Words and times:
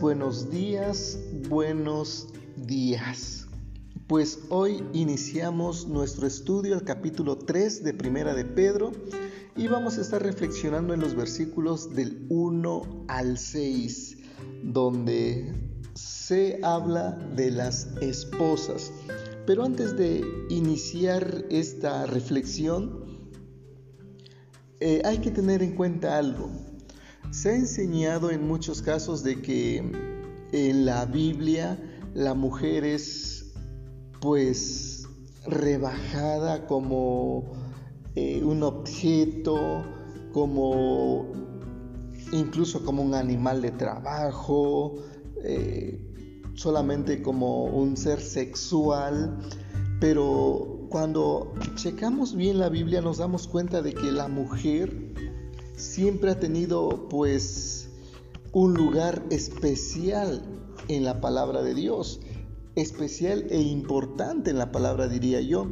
buenos 0.00 0.50
días, 0.50 1.18
buenos 1.48 2.28
días. 2.56 3.48
Pues 4.06 4.38
hoy 4.50 4.84
iniciamos 4.92 5.88
nuestro 5.88 6.28
estudio 6.28 6.74
al 6.74 6.84
capítulo 6.84 7.38
3 7.38 7.82
de 7.82 7.92
Primera 7.92 8.34
de 8.34 8.44
Pedro 8.44 8.92
y 9.56 9.66
vamos 9.66 9.98
a 9.98 10.02
estar 10.02 10.22
reflexionando 10.22 10.94
en 10.94 11.00
los 11.00 11.16
versículos 11.16 11.92
del 11.92 12.24
1 12.28 13.06
al 13.08 13.36
6, 13.36 14.18
donde 14.62 15.52
se 15.94 16.60
habla 16.62 17.12
de 17.34 17.50
las 17.50 17.88
esposas. 18.00 18.92
Pero 19.44 19.64
antes 19.64 19.96
de 19.96 20.24
iniciar 20.50 21.46
esta 21.50 22.06
reflexión, 22.06 23.30
eh, 24.78 25.02
hay 25.04 25.18
que 25.18 25.32
tener 25.32 25.64
en 25.64 25.74
cuenta 25.74 26.16
algo. 26.16 26.73
Se 27.34 27.50
ha 27.50 27.56
enseñado 27.56 28.30
en 28.30 28.46
muchos 28.46 28.80
casos 28.80 29.24
de 29.24 29.42
que 29.42 29.78
en 30.52 30.86
la 30.86 31.04
Biblia 31.04 31.76
la 32.14 32.32
mujer 32.32 32.84
es 32.84 33.52
pues 34.20 35.08
rebajada 35.44 36.68
como 36.68 37.52
eh, 38.14 38.40
un 38.44 38.62
objeto, 38.62 39.84
como 40.32 41.26
incluso 42.32 42.84
como 42.84 43.02
un 43.02 43.14
animal 43.14 43.62
de 43.62 43.72
trabajo, 43.72 44.94
eh, 45.42 46.00
solamente 46.54 47.20
como 47.20 47.64
un 47.64 47.96
ser 47.96 48.20
sexual, 48.20 49.40
pero 49.98 50.86
cuando 50.88 51.52
checamos 51.74 52.36
bien 52.36 52.60
la 52.60 52.68
Biblia 52.68 53.00
nos 53.00 53.18
damos 53.18 53.48
cuenta 53.48 53.82
de 53.82 53.92
que 53.92 54.12
la 54.12 54.28
mujer 54.28 55.33
siempre 55.76 56.30
ha 56.30 56.40
tenido 56.40 57.08
pues 57.08 57.88
un 58.52 58.74
lugar 58.74 59.22
especial 59.30 60.42
en 60.88 61.04
la 61.04 61.20
palabra 61.20 61.62
de 61.62 61.74
Dios, 61.74 62.20
especial 62.76 63.46
e 63.50 63.60
importante 63.60 64.50
en 64.50 64.58
la 64.58 64.72
palabra 64.72 65.08
diría 65.08 65.40
yo. 65.40 65.66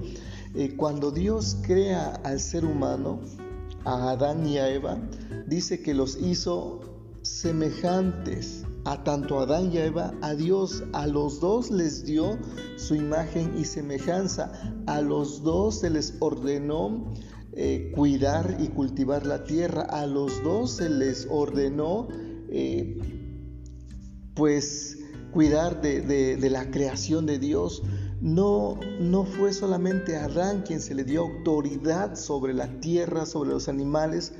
Eh, 0.54 0.74
cuando 0.76 1.10
Dios 1.10 1.56
crea 1.62 2.20
al 2.24 2.40
ser 2.40 2.64
humano, 2.64 3.20
a 3.84 4.10
Adán 4.10 4.46
y 4.46 4.58
a 4.58 4.68
Eva, 4.68 4.98
dice 5.46 5.82
que 5.82 5.94
los 5.94 6.16
hizo 6.20 6.80
semejantes 7.22 8.64
a 8.84 9.04
tanto 9.04 9.38
Adán 9.38 9.72
y 9.72 9.78
Eva, 9.78 10.12
a 10.22 10.34
Dios, 10.34 10.82
a 10.92 11.06
los 11.06 11.40
dos 11.40 11.70
les 11.70 12.04
dio 12.04 12.38
su 12.76 12.96
imagen 12.96 13.56
y 13.56 13.64
semejanza, 13.64 14.52
a 14.86 15.00
los 15.00 15.42
dos 15.42 15.80
se 15.80 15.90
les 15.90 16.14
ordenó 16.18 17.12
eh, 17.54 17.92
cuidar 17.94 18.56
y 18.60 18.68
cultivar 18.68 19.26
la 19.26 19.44
tierra. 19.44 19.82
A 19.82 20.06
los 20.06 20.42
dos 20.42 20.72
se 20.72 20.88
les 20.88 21.26
ordenó 21.30 22.08
eh, 22.48 22.98
pues 24.34 24.98
cuidar 25.32 25.80
de, 25.80 26.38
la 26.50 26.70
creación 26.70 27.26
de 27.26 27.38
Dios. 27.38 27.82
No, 28.20 28.78
no 29.00 29.24
fue 29.24 29.52
solamente 29.52 30.16
Adán 30.16 30.62
quien 30.66 30.80
se 30.80 30.94
le 30.94 31.04
dio 31.04 31.22
autoridad 31.22 32.14
sobre 32.14 32.54
la 32.54 32.80
tierra, 32.80 33.26
sobre 33.26 33.50
los 33.50 33.68
animales, 33.68 34.32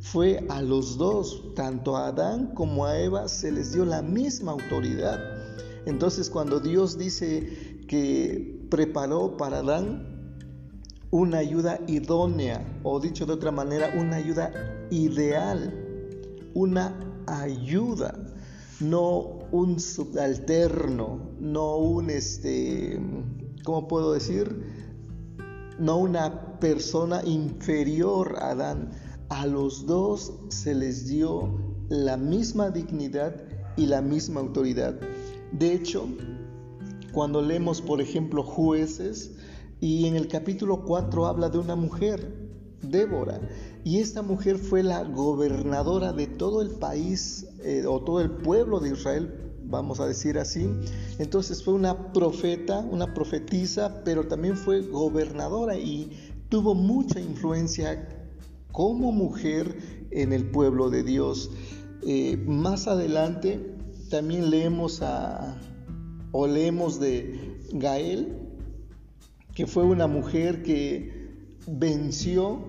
fue 0.00 0.44
a 0.48 0.62
los 0.62 0.96
dos, 0.96 1.54
tanto 1.54 1.96
a 1.96 2.08
Adán 2.08 2.54
como 2.54 2.86
a 2.86 2.98
Eva, 2.98 3.28
se 3.28 3.52
les 3.52 3.72
dio 3.72 3.84
la 3.84 4.02
misma 4.02 4.52
autoridad. 4.52 5.18
Entonces 5.86 6.30
cuando 6.30 6.60
Dios 6.60 6.98
dice 6.98 7.84
que 7.88 8.66
preparó 8.70 9.36
para 9.36 9.58
Adán 9.58 10.19
una 11.10 11.38
ayuda 11.38 11.80
idónea, 11.86 12.64
o 12.84 13.00
dicho 13.00 13.26
de 13.26 13.32
otra 13.32 13.50
manera, 13.50 13.92
una 13.98 14.16
ayuda 14.16 14.52
ideal, 14.90 15.74
una 16.54 16.94
ayuda, 17.26 18.14
no 18.80 19.40
un 19.50 19.80
subalterno, 19.80 21.32
no 21.40 21.76
un, 21.76 22.10
este, 22.10 23.00
¿cómo 23.64 23.88
puedo 23.88 24.12
decir? 24.12 24.64
No 25.78 25.98
una 25.98 26.58
persona 26.60 27.22
inferior 27.24 28.36
a 28.38 28.50
Adán. 28.50 28.90
A 29.28 29.46
los 29.46 29.86
dos 29.86 30.32
se 30.48 30.74
les 30.74 31.06
dio 31.06 31.56
la 31.88 32.16
misma 32.16 32.70
dignidad 32.70 33.34
y 33.76 33.86
la 33.86 34.02
misma 34.02 34.40
autoridad. 34.40 34.98
De 35.52 35.72
hecho, 35.72 36.06
cuando 37.12 37.42
leemos, 37.42 37.80
por 37.80 38.00
ejemplo, 38.00 38.42
jueces, 38.42 39.32
y 39.80 40.06
en 40.06 40.16
el 40.16 40.28
capítulo 40.28 40.84
4 40.84 41.26
habla 41.26 41.48
de 41.48 41.58
una 41.58 41.74
mujer, 41.74 42.50
Débora. 42.82 43.40
Y 43.84 43.98
esta 43.98 44.22
mujer 44.22 44.58
fue 44.58 44.82
la 44.82 45.04
gobernadora 45.04 46.12
de 46.12 46.26
todo 46.26 46.60
el 46.60 46.70
país 46.70 47.46
eh, 47.64 47.84
o 47.86 48.00
todo 48.00 48.20
el 48.20 48.30
pueblo 48.30 48.80
de 48.80 48.90
Israel, 48.90 49.34
vamos 49.64 50.00
a 50.00 50.06
decir 50.06 50.38
así. 50.38 50.68
Entonces 51.18 51.62
fue 51.64 51.74
una 51.74 52.12
profeta, 52.12 52.80
una 52.80 53.14
profetisa, 53.14 54.02
pero 54.04 54.26
también 54.26 54.56
fue 54.56 54.82
gobernadora 54.82 55.78
y 55.78 56.10
tuvo 56.48 56.74
mucha 56.74 57.20
influencia 57.20 58.06
como 58.72 59.12
mujer 59.12 59.76
en 60.10 60.32
el 60.32 60.50
pueblo 60.50 60.90
de 60.90 61.02
Dios. 61.02 61.50
Eh, 62.06 62.36
más 62.46 62.86
adelante 62.86 63.76
también 64.10 64.50
leemos 64.50 65.00
a, 65.02 65.58
o 66.32 66.46
leemos 66.46 66.98
de 67.00 67.58
Gael, 67.72 68.49
que 69.54 69.66
fue 69.66 69.84
una 69.84 70.06
mujer 70.06 70.62
que 70.62 71.28
venció, 71.66 72.60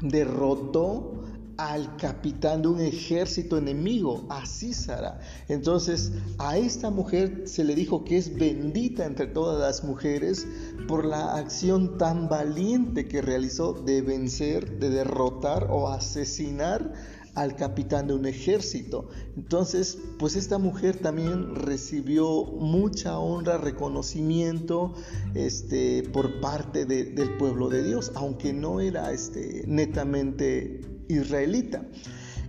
derrotó 0.00 1.24
al 1.56 1.96
capitán 1.96 2.62
de 2.62 2.68
un 2.68 2.80
ejército 2.80 3.58
enemigo, 3.58 4.24
a 4.28 4.46
Císara. 4.46 5.20
Entonces 5.48 6.12
a 6.38 6.58
esta 6.58 6.90
mujer 6.90 7.44
se 7.46 7.64
le 7.64 7.74
dijo 7.74 8.04
que 8.04 8.16
es 8.16 8.34
bendita 8.34 9.04
entre 9.04 9.26
todas 9.26 9.60
las 9.60 9.84
mujeres 9.84 10.46
por 10.88 11.04
la 11.04 11.36
acción 11.36 11.96
tan 11.98 12.28
valiente 12.28 13.06
que 13.06 13.22
realizó 13.22 13.72
de 13.72 14.02
vencer, 14.02 14.78
de 14.78 14.90
derrotar 14.90 15.68
o 15.70 15.88
asesinar 15.88 16.92
al 17.34 17.56
capitán 17.56 18.06
de 18.06 18.14
un 18.14 18.26
ejército. 18.26 19.08
Entonces, 19.36 19.98
pues 20.18 20.36
esta 20.36 20.58
mujer 20.58 20.96
también 20.96 21.54
recibió 21.54 22.44
mucha 22.44 23.18
honra, 23.18 23.58
reconocimiento 23.58 24.94
este, 25.34 26.02
por 26.12 26.40
parte 26.40 26.86
del 26.86 27.36
pueblo 27.36 27.68
de 27.68 27.82
Dios, 27.82 28.12
aunque 28.14 28.52
no 28.52 28.80
era 28.80 29.12
este, 29.12 29.64
netamente 29.66 30.80
israelita. 31.08 31.86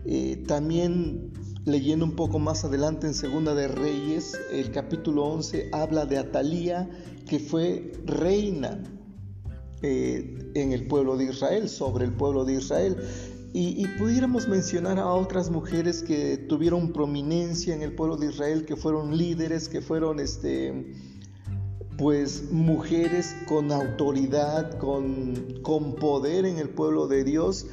Eh, 0.05 0.43
también 0.47 1.31
leyendo 1.65 2.05
un 2.05 2.15
poco 2.15 2.37
más 2.37 2.63
adelante 2.63 3.07
en 3.07 3.15
Segunda 3.15 3.55
de 3.55 3.67
Reyes, 3.67 4.37
el 4.51 4.71
capítulo 4.71 5.25
11 5.25 5.69
habla 5.71 6.05
de 6.05 6.19
Atalía, 6.19 6.87
que 7.27 7.39
fue 7.39 7.91
reina 8.05 8.83
eh, 9.81 10.51
en 10.53 10.73
el 10.73 10.85
pueblo 10.85 11.17
de 11.17 11.25
Israel, 11.25 11.69
sobre 11.69 12.05
el 12.05 12.13
pueblo 12.13 12.45
de 12.45 12.53
Israel. 12.53 12.97
Y, 13.57 13.87
pudiéramos 13.97 14.49
mencionar 14.49 14.99
a 14.99 15.07
otras 15.07 15.49
mujeres 15.49 16.03
que 16.03 16.35
tuvieron 16.35 16.91
prominencia 16.91 17.73
en 17.73 17.83
el 17.83 17.95
pueblo 17.95 18.17
de 18.17 18.27
Israel, 18.27 18.65
que 18.65 18.75
fueron 18.75 19.17
líderes, 19.17 19.69
que 19.69 19.79
fueron 19.79 20.19
este, 20.19 20.93
pues 21.97 22.51
mujeres 22.51 23.33
con 23.47 23.71
autoridad, 23.71 24.77
con, 24.77 25.61
con 25.61 25.95
poder 25.95 26.45
en 26.45 26.57
el 26.57 26.67
pueblo 26.67 27.07
de 27.07 27.23
Dios. 27.23 27.67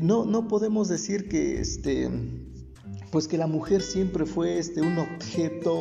No, 0.00 0.24
no 0.24 0.46
podemos 0.46 0.86
decir 0.86 1.28
que 1.28 1.60
este, 1.60 2.08
pues 3.10 3.26
que 3.26 3.36
la 3.36 3.48
mujer 3.48 3.82
siempre 3.82 4.26
fue 4.26 4.58
este, 4.58 4.80
un 4.80 4.96
objeto 4.96 5.74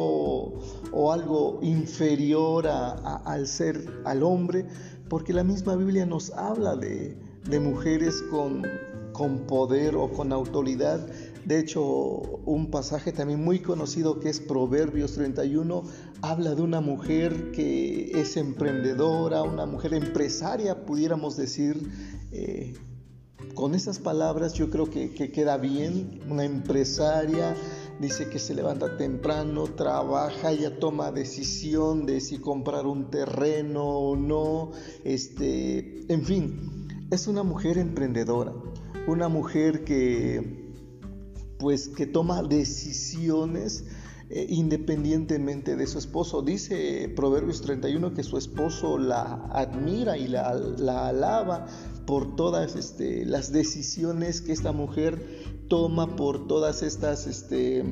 o 0.91 1.13
algo 1.13 1.59
inferior 1.61 2.65
al 2.65 3.45
ser, 3.45 4.01
al 4.05 4.23
hombre, 4.23 4.65
porque 5.07 5.33
la 5.33 5.43
misma 5.43 5.75
Biblia 5.75 6.07
nos 6.07 6.31
habla 6.31 6.75
de, 6.75 7.15
de 7.49 7.59
mujeres 7.59 8.21
con, 8.29 8.63
con 9.11 9.47
poder 9.47 9.95
o 9.95 10.11
con 10.11 10.31
autoridad. 10.31 11.07
De 11.45 11.59
hecho, 11.59 11.81
un 11.83 12.71
pasaje 12.71 13.11
también 13.11 13.43
muy 13.43 13.59
conocido 13.59 14.19
que 14.19 14.29
es 14.29 14.39
Proverbios 14.39 15.13
31 15.13 15.83
habla 16.21 16.55
de 16.55 16.61
una 16.61 16.81
mujer 16.81 17.51
que 17.51 18.19
es 18.19 18.35
emprendedora, 18.35 19.43
una 19.43 19.65
mujer 19.65 19.93
empresaria, 19.93 20.85
pudiéramos 20.85 21.37
decir. 21.37 21.89
Eh, 22.31 22.73
con 23.53 23.73
esas 23.73 23.99
palabras 23.99 24.53
yo 24.53 24.69
creo 24.69 24.89
que, 24.89 25.13
que 25.13 25.31
queda 25.31 25.57
bien, 25.57 26.19
una 26.29 26.43
empresaria, 26.43 27.55
dice 27.99 28.27
que 28.29 28.39
se 28.39 28.53
levanta 28.53 28.97
temprano, 28.97 29.63
trabaja, 29.63 30.51
ya 30.51 30.77
toma 30.77 31.11
decisión 31.11 32.05
de 32.05 32.19
si 32.19 32.39
comprar 32.39 32.85
un 32.85 33.09
terreno 33.09 33.85
o 33.85 34.15
no, 34.17 34.71
este, 35.05 36.11
en 36.11 36.25
fin, 36.25 36.84
es 37.11 37.27
una 37.27 37.43
mujer 37.43 37.77
emprendedora 37.77 38.53
una 39.07 39.27
mujer 39.27 39.83
que 39.83 40.65
pues 41.59 41.87
que 41.87 42.05
toma 42.05 42.43
decisiones 42.43 43.85
eh, 44.29 44.47
independientemente 44.49 45.75
de 45.75 45.87
su 45.87 45.99
esposo. 45.99 46.41
Dice 46.41 47.13
Proverbios 47.15 47.61
31 47.61 48.13
que 48.13 48.23
su 48.23 48.37
esposo 48.37 48.97
la 48.97 49.45
admira 49.51 50.17
y 50.17 50.27
la, 50.27 50.49
alaba 51.07 51.67
por 52.05 52.35
todas 52.35 52.75
este, 52.75 53.25
las 53.25 53.51
decisiones 53.51 54.41
que 54.41 54.51
esta 54.51 54.71
mujer 54.71 55.23
toma, 55.69 56.15
por 56.15 56.47
todas 56.47 56.83
estas 56.83 57.27
este, 57.27 57.83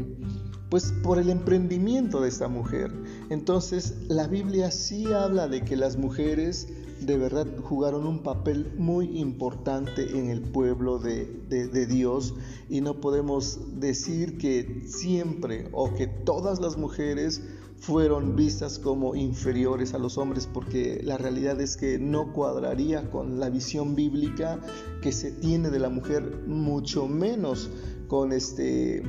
pues 0.70 0.92
por 1.04 1.20
el 1.20 1.30
emprendimiento 1.30 2.20
de 2.20 2.30
esta 2.30 2.48
mujer. 2.48 2.92
Entonces 3.30 3.96
la 4.08 4.28
Biblia 4.28 4.72
sí 4.72 5.06
habla 5.06 5.48
de 5.48 5.64
que 5.64 5.78
las 5.78 5.98
mujeres 5.98 6.68
de 7.06 7.18
verdad 7.18 7.48
jugaron 7.62 8.06
un 8.08 8.24
papel 8.24 8.74
muy 8.78 9.20
importante 9.20 10.18
en 10.18 10.30
el 10.30 10.42
pueblo 10.42 11.00
de, 11.00 11.26
de, 11.50 11.86
Dios. 11.86 12.34
Y 12.70 12.82
no 12.82 13.02
podemos 13.02 13.80
decir 13.80 14.38
que 14.38 14.84
siempre 14.86 15.70
o 15.72 15.94
que 15.94 16.08
todas 16.08 16.60
las 16.60 16.78
mujeres 16.78 17.42
fueron 17.78 18.38
vistas 18.38 18.80
como 18.80 19.14
inferiores 19.14 19.94
a 19.94 19.98
los 19.98 20.18
hombres 20.18 20.48
porque 20.52 21.02
la 21.04 21.18
realidad 21.18 21.60
es 21.60 21.76
que 21.76 22.00
no 22.00 22.32
cuadraría 22.32 23.12
con 23.12 23.42
la 23.42 23.50
visión 23.50 23.96
bíblica 23.96 24.62
que 25.02 25.12
se 25.12 25.32
tiene 25.32 25.70
de 25.70 25.80
la 25.80 25.90
mujer 25.90 26.44
mucho 26.48 27.08
menos 27.08 27.70
con 28.14 28.32
este 28.32 29.02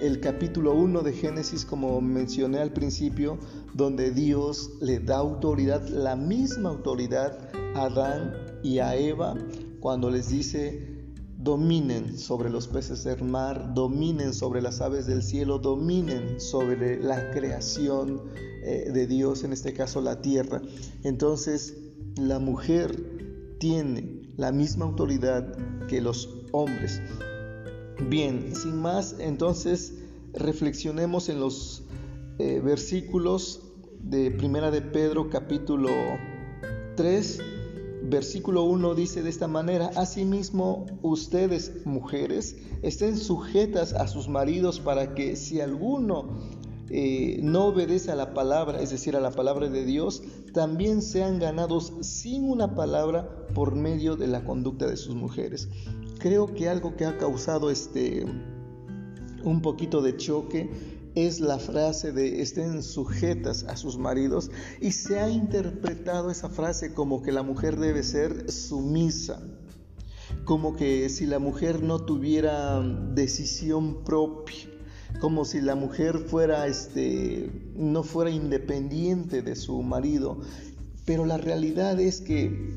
el 0.00 0.18
capítulo 0.18 0.74
1 0.74 1.02
de 1.02 1.12
Génesis 1.12 1.64
como 1.64 2.00
mencioné 2.00 2.58
al 2.58 2.72
principio 2.72 3.38
donde 3.72 4.10
Dios 4.10 4.72
le 4.80 4.98
da 4.98 5.18
autoridad 5.18 5.86
la 5.86 6.16
misma 6.16 6.70
autoridad 6.70 7.38
a 7.76 7.84
Adán 7.84 8.34
y 8.64 8.80
a 8.80 8.96
Eva 8.96 9.36
cuando 9.78 10.10
les 10.10 10.30
dice 10.30 11.04
dominen 11.36 12.18
sobre 12.18 12.50
los 12.50 12.66
peces 12.66 13.04
del 13.04 13.22
mar, 13.22 13.74
dominen 13.74 14.34
sobre 14.34 14.60
las 14.60 14.80
aves 14.80 15.06
del 15.06 15.22
cielo, 15.22 15.60
dominen 15.60 16.40
sobre 16.40 17.00
la 17.00 17.30
creación 17.30 18.22
eh, 18.64 18.90
de 18.92 19.06
Dios, 19.06 19.44
en 19.44 19.52
este 19.52 19.72
caso 19.72 20.00
la 20.00 20.20
tierra. 20.20 20.60
Entonces, 21.04 21.76
la 22.16 22.40
mujer 22.40 23.56
tiene 23.60 24.22
la 24.36 24.50
misma 24.50 24.84
autoridad 24.84 25.56
que 25.86 26.00
los 26.00 26.28
hombres. 26.50 27.00
Bien, 28.06 28.54
sin 28.54 28.76
más, 28.76 29.16
entonces 29.18 29.94
reflexionemos 30.32 31.28
en 31.28 31.40
los 31.40 31.82
eh, 32.38 32.60
versículos 32.60 33.62
de 34.00 34.30
Primera 34.30 34.70
de 34.70 34.82
Pedro 34.82 35.28
capítulo 35.30 35.90
3 36.96 37.40
Versículo 38.02 38.62
1 38.62 38.94
dice 38.94 39.22
de 39.22 39.28
esta 39.28 39.48
manera, 39.48 39.90
Asimismo 39.96 40.86
ustedes 41.02 41.84
mujeres 41.84 42.56
estén 42.82 43.18
sujetas 43.18 43.92
a 43.92 44.06
sus 44.06 44.28
maridos 44.28 44.80
para 44.80 45.14
que 45.14 45.36
si 45.36 45.60
alguno 45.60 46.38
eh, 46.88 47.38
no 47.42 47.66
obedece 47.66 48.10
a 48.10 48.14
la 48.14 48.32
palabra, 48.32 48.80
es 48.80 48.90
decir, 48.90 49.14
a 49.14 49.20
la 49.20 49.32
palabra 49.32 49.68
de 49.68 49.84
Dios, 49.84 50.22
también 50.54 51.02
sean 51.02 51.38
ganados 51.38 51.92
sin 52.00 52.48
una 52.48 52.74
palabra 52.74 53.46
por 53.54 53.74
medio 53.74 54.16
de 54.16 54.28
la 54.28 54.42
conducta 54.42 54.86
de 54.86 54.96
sus 54.96 55.14
mujeres. 55.14 55.68
Creo 56.18 56.52
que 56.52 56.68
algo 56.68 56.96
que 56.96 57.04
ha 57.04 57.16
causado 57.16 57.70
este 57.70 58.26
un 59.44 59.62
poquito 59.62 60.02
de 60.02 60.16
choque 60.16 60.68
es 61.14 61.40
la 61.40 61.58
frase 61.58 62.12
de 62.12 62.42
estén 62.42 62.82
sujetas 62.82 63.64
a 63.64 63.76
sus 63.76 63.98
maridos 63.98 64.50
y 64.80 64.92
se 64.92 65.18
ha 65.20 65.30
interpretado 65.30 66.30
esa 66.30 66.48
frase 66.48 66.92
como 66.92 67.22
que 67.22 67.32
la 67.32 67.42
mujer 67.42 67.78
debe 67.78 68.02
ser 68.02 68.50
sumisa, 68.50 69.40
como 70.44 70.76
que 70.76 71.08
si 71.08 71.26
la 71.26 71.38
mujer 71.38 71.82
no 71.82 72.00
tuviera 72.00 72.80
decisión 72.80 74.04
propia, 74.04 74.68
como 75.20 75.44
si 75.44 75.60
la 75.60 75.74
mujer 75.74 76.18
fuera 76.18 76.66
este 76.66 77.50
no 77.76 78.02
fuera 78.02 78.30
independiente 78.30 79.42
de 79.42 79.56
su 79.56 79.82
marido, 79.82 80.40
pero 81.04 81.24
la 81.24 81.38
realidad 81.38 81.98
es 82.00 82.20
que 82.20 82.70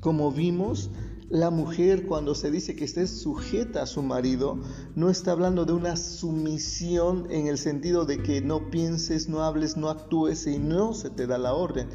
como 0.00 0.30
vimos 0.30 0.90
la 1.28 1.50
mujer 1.50 2.06
cuando 2.06 2.34
se 2.34 2.50
dice 2.50 2.76
que 2.76 2.84
esté 2.84 3.06
sujeta 3.06 3.82
a 3.82 3.86
su 3.86 4.02
marido, 4.02 4.58
no 4.94 5.10
está 5.10 5.32
hablando 5.32 5.64
de 5.64 5.72
una 5.72 5.96
sumisión 5.96 7.26
en 7.30 7.48
el 7.48 7.58
sentido 7.58 8.04
de 8.04 8.22
que 8.22 8.40
no 8.40 8.70
pienses, 8.70 9.28
no 9.28 9.42
hables, 9.42 9.76
no 9.76 9.90
actúes 9.90 10.46
y 10.46 10.58
no 10.58 10.94
se 10.94 11.10
te 11.10 11.26
da 11.26 11.38
la 11.38 11.54
orden. 11.54 11.88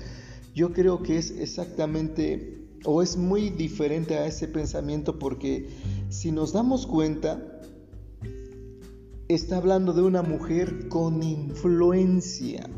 Yo 0.54 0.74
creo 0.74 1.02
que 1.02 1.18
es 1.18 1.32
exactamente 1.32 2.68
o 2.84 3.02
es 3.02 3.16
muy 3.16 3.50
diferente 3.50 4.18
a 4.18 4.26
ese 4.26 4.48
pensamiento 4.48 5.18
porque 5.18 5.70
si 6.10 6.32
nos 6.32 6.52
damos 6.52 6.86
cuenta, 6.86 7.62
está 9.30 9.58
hablando 9.58 9.94
de 9.94 10.02
una 10.02 10.24
mujer 10.24 10.90
con 10.90 11.24
influencia. 11.24 12.70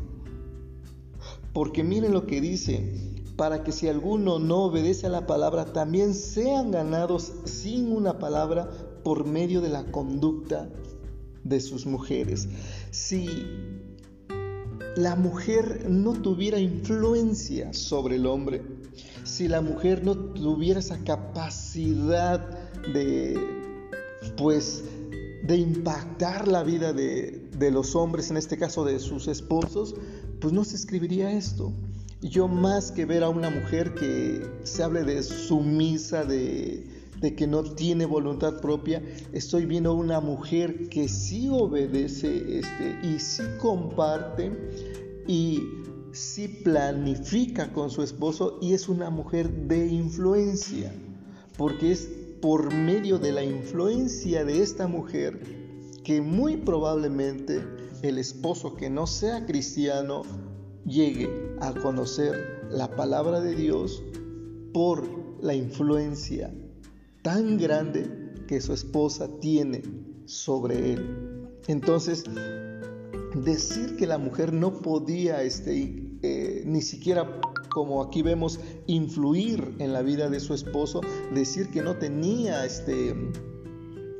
Porque 1.52 1.82
miren 1.82 2.12
lo 2.12 2.26
que 2.26 2.40
dice, 2.40 3.13
para 3.36 3.64
que 3.64 3.72
si 3.72 3.88
alguno 3.88 4.38
no 4.38 4.64
obedece 4.64 5.06
a 5.06 5.10
la 5.10 5.26
palabra, 5.26 5.72
también 5.72 6.14
sean 6.14 6.70
ganados 6.70 7.32
sin 7.44 7.90
una 7.92 8.18
palabra 8.18 8.70
por 9.02 9.26
medio 9.26 9.60
de 9.60 9.68
la 9.70 9.90
conducta 9.90 10.70
de 11.42 11.60
sus 11.60 11.86
mujeres. 11.86 12.48
Si 12.90 13.28
la 14.96 15.16
mujer 15.16 15.86
no 15.88 16.12
tuviera 16.12 16.58
influencia 16.58 17.72
sobre 17.72 18.16
el 18.16 18.26
hombre, 18.26 18.62
si 19.24 19.48
la 19.48 19.60
mujer 19.60 20.04
no 20.04 20.16
tuviera 20.16 20.80
esa 20.80 20.98
capacidad 20.98 22.40
de, 22.92 23.36
pues, 24.36 24.84
de 25.44 25.56
impactar 25.56 26.46
la 26.46 26.62
vida 26.62 26.92
de, 26.92 27.48
de 27.58 27.70
los 27.70 27.96
hombres, 27.96 28.30
en 28.30 28.36
este 28.36 28.56
caso 28.56 28.84
de 28.84 28.98
sus 29.00 29.26
esposos, 29.26 29.96
pues 30.40 30.52
no 30.52 30.64
se 30.64 30.76
escribiría 30.76 31.32
esto. 31.32 31.72
Yo 32.24 32.48
más 32.48 32.90
que 32.90 33.04
ver 33.04 33.22
a 33.22 33.28
una 33.28 33.50
mujer 33.50 33.94
que 33.94 34.42
se 34.62 34.82
hable 34.82 35.04
de 35.04 35.22
sumisa, 35.22 36.24
de, 36.24 36.86
de 37.20 37.34
que 37.34 37.46
no 37.46 37.62
tiene 37.62 38.06
voluntad 38.06 38.62
propia, 38.62 39.02
estoy 39.34 39.66
viendo 39.66 39.92
una 39.92 40.20
mujer 40.20 40.88
que 40.88 41.06
sí 41.06 41.50
obedece 41.50 42.60
este, 42.60 42.98
y 43.02 43.18
sí 43.18 43.42
comparte 43.60 44.50
y 45.28 45.64
sí 46.12 46.48
planifica 46.48 47.70
con 47.74 47.90
su 47.90 48.02
esposo 48.02 48.58
y 48.62 48.72
es 48.72 48.88
una 48.88 49.10
mujer 49.10 49.50
de 49.68 49.86
influencia, 49.86 50.94
porque 51.58 51.92
es 51.92 52.08
por 52.40 52.72
medio 52.72 53.18
de 53.18 53.32
la 53.32 53.44
influencia 53.44 54.46
de 54.46 54.62
esta 54.62 54.86
mujer 54.86 55.42
que 56.04 56.22
muy 56.22 56.56
probablemente 56.56 57.62
el 58.00 58.16
esposo 58.16 58.76
que 58.76 58.88
no 58.88 59.06
sea 59.06 59.44
cristiano 59.44 60.22
llegue 60.86 61.56
a 61.60 61.72
conocer 61.72 62.66
la 62.70 62.94
palabra 62.94 63.40
de 63.40 63.54
Dios 63.54 64.02
por 64.72 65.04
la 65.40 65.54
influencia 65.54 66.52
tan 67.22 67.56
grande 67.58 68.34
que 68.46 68.60
su 68.60 68.72
esposa 68.72 69.28
tiene 69.40 69.82
sobre 70.26 70.92
él. 70.92 71.48
Entonces, 71.68 72.24
decir 73.34 73.96
que 73.96 74.06
la 74.06 74.18
mujer 74.18 74.52
no 74.52 74.80
podía 74.80 75.42
este, 75.42 76.18
eh, 76.22 76.62
ni 76.66 76.82
siquiera 76.82 77.40
como 77.70 78.02
aquí 78.02 78.22
vemos 78.22 78.60
influir 78.86 79.74
en 79.78 79.92
la 79.92 80.02
vida 80.02 80.30
de 80.30 80.38
su 80.38 80.54
esposo, 80.54 81.00
decir 81.34 81.70
que 81.70 81.82
no 81.82 81.96
tenía 81.96 82.64
este, 82.64 83.14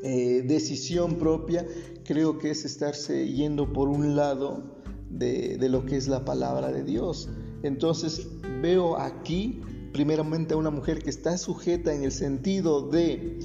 eh, 0.02 0.42
decisión 0.44 1.16
propia, 1.16 1.64
creo 2.04 2.38
que 2.38 2.50
es 2.50 2.64
estarse 2.64 3.30
yendo 3.32 3.72
por 3.72 3.88
un 3.88 4.16
lado 4.16 4.73
de, 5.18 5.68
lo 5.68 5.86
que 5.86 5.96
es 5.96 6.08
la 6.08 6.24
palabra 6.24 6.72
de 6.72 6.82
Dios. 6.84 7.28
Entonces 7.62 8.28
veo 8.62 8.98
aquí 8.98 9.60
primeramente 9.92 10.54
a 10.54 10.56
una 10.56 10.70
mujer 10.70 11.02
que 11.02 11.10
está 11.10 11.38
sujeta 11.38 11.94
en 11.94 12.02
el 12.02 12.12
sentido 12.12 12.88
de 12.88 13.38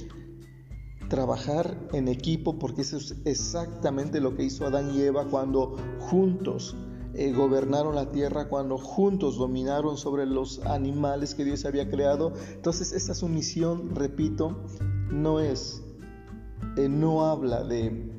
trabajar 1.08 1.88
en 1.92 2.08
equipo, 2.08 2.58
porque 2.58 2.82
eso 2.82 2.96
es 2.96 3.16
exactamente 3.24 4.20
lo 4.20 4.36
que 4.36 4.44
hizo 4.44 4.66
Adán 4.66 4.94
y 4.94 5.00
Eva 5.00 5.26
cuando 5.26 5.76
juntos 5.98 6.76
eh, 7.14 7.32
gobernaron 7.32 7.96
la 7.96 8.12
tierra, 8.12 8.48
cuando 8.48 8.78
juntos 8.78 9.36
dominaron 9.36 9.96
sobre 9.96 10.26
los 10.26 10.60
animales 10.66 11.34
que 11.34 11.44
Dios 11.44 11.64
había 11.64 11.90
creado. 11.90 12.32
Entonces 12.54 12.92
esta 12.92 13.14
sumisión, 13.14 13.94
repito, 13.96 14.64
no 15.10 15.40
es, 15.40 15.82
eh, 16.76 16.88
no 16.88 17.26
habla 17.26 17.64
de, 17.64 18.12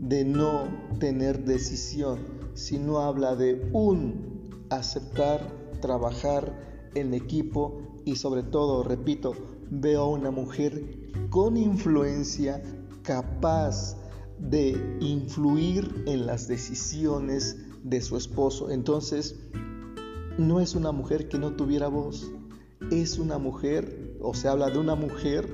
de 0.00 0.24
no 0.24 0.64
tener 0.98 1.44
decisión, 1.44 2.41
sino 2.54 2.98
habla 2.98 3.36
de 3.36 3.68
un 3.72 4.50
aceptar, 4.70 5.40
trabajar 5.80 6.90
en 6.94 7.14
equipo 7.14 8.00
y 8.04 8.16
sobre 8.16 8.42
todo, 8.42 8.82
repito, 8.82 9.34
veo 9.70 10.02
a 10.02 10.08
una 10.08 10.30
mujer 10.30 10.82
con 11.30 11.56
influencia 11.56 12.62
capaz 13.02 13.96
de 14.38 14.98
influir 15.00 16.04
en 16.06 16.26
las 16.26 16.48
decisiones 16.48 17.56
de 17.82 18.00
su 18.00 18.16
esposo. 18.16 18.70
Entonces, 18.70 19.36
no 20.38 20.60
es 20.60 20.74
una 20.74 20.92
mujer 20.92 21.28
que 21.28 21.38
no 21.38 21.54
tuviera 21.54 21.88
voz, 21.88 22.30
es 22.90 23.18
una 23.18 23.38
mujer, 23.38 24.16
o 24.20 24.34
se 24.34 24.48
habla 24.48 24.70
de 24.70 24.78
una 24.78 24.94
mujer 24.94 25.48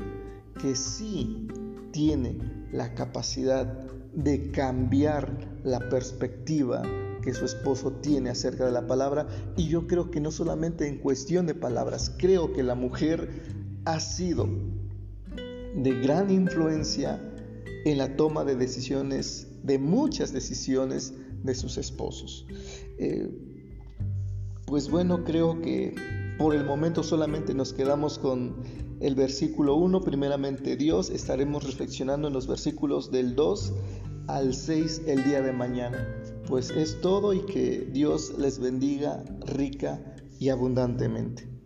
que 0.60 0.74
sí 0.74 1.48
tiene 1.92 2.38
la 2.72 2.94
capacidad 2.94 3.86
de 4.18 4.50
cambiar 4.50 5.32
la 5.62 5.78
perspectiva 5.88 6.82
que 7.22 7.32
su 7.32 7.44
esposo 7.44 7.92
tiene 7.92 8.30
acerca 8.30 8.66
de 8.66 8.72
la 8.72 8.86
palabra 8.88 9.28
y 9.56 9.68
yo 9.68 9.86
creo 9.86 10.10
que 10.10 10.20
no 10.20 10.32
solamente 10.32 10.88
en 10.88 10.98
cuestión 10.98 11.46
de 11.46 11.54
palabras, 11.54 12.12
creo 12.18 12.52
que 12.52 12.64
la 12.64 12.74
mujer 12.74 13.30
ha 13.84 14.00
sido 14.00 14.48
de 15.76 16.00
gran 16.02 16.32
influencia 16.32 17.22
en 17.84 17.98
la 17.98 18.16
toma 18.16 18.44
de 18.44 18.56
decisiones 18.56 19.46
de 19.62 19.78
muchas 19.78 20.32
decisiones 20.32 21.14
de 21.44 21.54
sus 21.54 21.78
esposos. 21.78 22.44
Eh, 22.98 23.30
pues 24.66 24.90
bueno, 24.90 25.22
creo 25.22 25.62
que 25.62 25.94
por 26.38 26.56
el 26.56 26.64
momento 26.64 27.04
solamente 27.04 27.54
nos 27.54 27.72
quedamos 27.72 28.18
con 28.18 28.56
el 29.00 29.14
versículo 29.14 29.76
1, 29.76 30.00
primeramente 30.00 30.76
Dios, 30.76 31.10
estaremos 31.10 31.62
reflexionando 31.64 32.26
en 32.26 32.34
los 32.34 32.48
versículos 32.48 33.12
del 33.12 33.36
2 33.36 33.72
al 34.28 34.54
6 34.54 35.02
el 35.06 35.24
día 35.24 35.42
de 35.42 35.52
mañana. 35.52 36.06
Pues 36.46 36.70
es 36.70 37.00
todo 37.00 37.32
y 37.32 37.40
que 37.40 37.88
Dios 37.92 38.38
les 38.38 38.58
bendiga 38.58 39.24
rica 39.46 40.00
y 40.38 40.50
abundantemente. 40.50 41.57